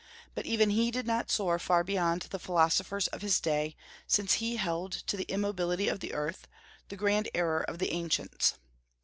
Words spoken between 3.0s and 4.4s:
of his day, since